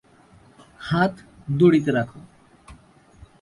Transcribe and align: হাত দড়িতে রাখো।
হাত 0.81 1.13
দড়িতে 1.59 1.91
রাখো। 1.91 2.19